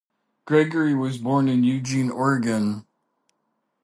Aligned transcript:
Gregory 0.47 0.95
was 0.95 1.19
born 1.19 1.47
in 1.47 1.63
Eugene, 1.63 2.09
Oregon. 2.09 2.87